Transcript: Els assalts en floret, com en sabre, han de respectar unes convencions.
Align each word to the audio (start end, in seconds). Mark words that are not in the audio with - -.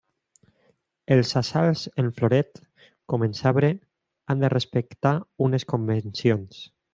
Els 1.15 1.33
assalts 1.41 1.83
en 2.03 2.09
floret, 2.21 2.61
com 3.13 3.27
en 3.29 3.37
sabre, 3.43 3.69
han 4.35 4.43
de 4.45 4.51
respectar 4.55 5.13
unes 5.51 5.69
convencions. 5.75 6.65